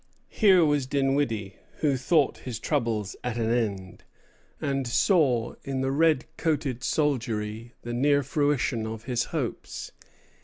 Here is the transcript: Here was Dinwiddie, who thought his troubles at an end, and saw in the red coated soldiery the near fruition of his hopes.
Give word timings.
Here 0.33 0.65
was 0.65 0.87
Dinwiddie, 0.87 1.57
who 1.81 1.95
thought 1.95 2.39
his 2.39 2.57
troubles 2.57 3.15
at 3.23 3.37
an 3.37 3.51
end, 3.51 4.03
and 4.59 4.87
saw 4.87 5.53
in 5.63 5.81
the 5.81 5.91
red 5.91 6.25
coated 6.37 6.83
soldiery 6.83 7.75
the 7.83 7.93
near 7.93 8.23
fruition 8.23 8.87
of 8.87 9.03
his 9.03 9.25
hopes. 9.25 9.91